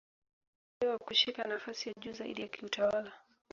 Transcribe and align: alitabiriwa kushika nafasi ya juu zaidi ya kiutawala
alitabiriwa 0.71 0.99
kushika 1.07 1.43
nafasi 1.43 1.89
ya 1.89 1.95
juu 1.99 2.11
zaidi 2.13 2.41
ya 2.41 2.47
kiutawala 2.47 3.13